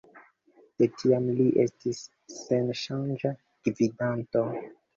De 0.81 0.87
tiam 1.01 1.27
li 1.41 1.45
estis 1.65 2.01
senŝanĝa 2.39 3.35
gvidanto. 3.69 4.47